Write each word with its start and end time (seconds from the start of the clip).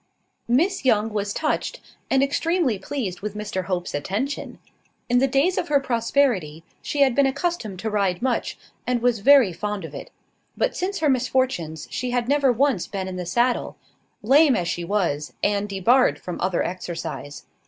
Miss 0.47 0.83
Young 0.83 1.13
was 1.13 1.31
touched, 1.31 1.79
and 2.09 2.23
extremely 2.23 2.79
pleased 2.79 3.21
with 3.21 3.35
Mr 3.35 3.65
Hope's 3.65 3.93
attention. 3.93 4.57
In 5.09 5.19
the 5.19 5.27
days 5.27 5.59
of 5.59 5.67
her 5.67 5.79
prosperity 5.79 6.63
she 6.81 7.01
had 7.01 7.13
been 7.13 7.27
accustomed 7.27 7.77
to 7.81 7.89
ride 7.91 8.19
much, 8.19 8.57
and 8.87 8.99
was 9.03 9.19
very 9.19 9.53
fond 9.53 9.85
of 9.85 9.93
it; 9.93 10.09
but 10.57 10.75
since 10.75 11.01
her 11.01 11.09
misfortunes 11.09 11.87
she 11.91 12.09
had 12.09 12.27
never 12.27 12.51
once 12.51 12.87
been 12.87 13.07
in 13.07 13.15
the 13.17 13.27
saddle 13.27 13.77
lame 14.23 14.55
as 14.55 14.67
she 14.67 14.83
was, 14.83 15.33
and 15.43 15.69
debarred 15.69 16.17
from 16.17 16.41
other 16.41 16.63
exercise. 16.63 17.45